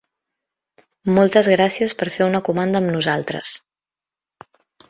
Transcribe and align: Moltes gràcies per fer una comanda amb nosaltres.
Moltes 1.17 1.51
gràcies 1.55 1.95
per 2.01 2.09
fer 2.17 2.25
una 2.31 2.41
comanda 2.49 2.83
amb 2.83 2.93
nosaltres. 2.97 3.55